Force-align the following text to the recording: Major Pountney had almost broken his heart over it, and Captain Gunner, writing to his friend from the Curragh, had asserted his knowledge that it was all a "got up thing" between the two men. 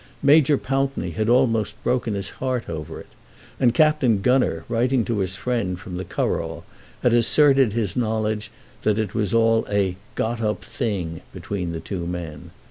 Major 0.23 0.57
Pountney 0.57 1.11
had 1.11 1.29
almost 1.29 1.75
broken 1.83 2.15
his 2.15 2.31
heart 2.41 2.67
over 2.67 2.99
it, 2.99 3.05
and 3.59 3.71
Captain 3.71 4.19
Gunner, 4.21 4.65
writing 4.67 5.05
to 5.05 5.19
his 5.19 5.35
friend 5.35 5.79
from 5.79 5.97
the 5.97 6.03
Curragh, 6.03 6.63
had 7.03 7.13
asserted 7.13 7.73
his 7.73 7.95
knowledge 7.95 8.49
that 8.81 8.97
it 8.97 9.13
was 9.13 9.31
all 9.31 9.63
a 9.69 9.95
"got 10.15 10.41
up 10.41 10.63
thing" 10.65 11.21
between 11.35 11.71
the 11.71 11.79
two 11.79 12.07
men. 12.07 12.49